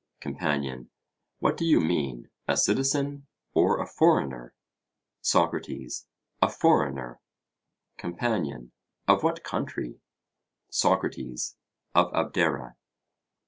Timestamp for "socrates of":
10.71-12.11